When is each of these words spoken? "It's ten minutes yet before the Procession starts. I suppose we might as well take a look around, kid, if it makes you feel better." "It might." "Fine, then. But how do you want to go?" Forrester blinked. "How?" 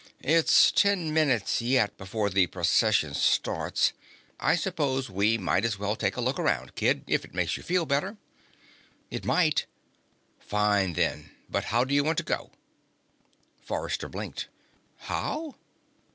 "It's 0.23 0.71
ten 0.71 1.13
minutes 1.13 1.61
yet 1.61 1.95
before 1.95 2.31
the 2.31 2.47
Procession 2.47 3.13
starts. 3.13 3.93
I 4.39 4.55
suppose 4.55 5.11
we 5.11 5.37
might 5.37 5.63
as 5.63 5.77
well 5.77 5.95
take 5.95 6.15
a 6.17 6.21
look 6.21 6.39
around, 6.39 6.73
kid, 6.73 7.03
if 7.05 7.23
it 7.23 7.35
makes 7.35 7.55
you 7.55 7.61
feel 7.61 7.85
better." 7.85 8.17
"It 9.11 9.25
might." 9.25 9.67
"Fine, 10.39 10.93
then. 10.93 11.29
But 11.51 11.65
how 11.65 11.83
do 11.83 11.93
you 11.93 12.03
want 12.03 12.17
to 12.17 12.23
go?" 12.23 12.49
Forrester 13.61 14.09
blinked. 14.09 14.47
"How?" 15.01 15.53